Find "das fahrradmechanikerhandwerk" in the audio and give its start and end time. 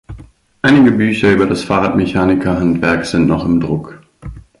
1.45-3.05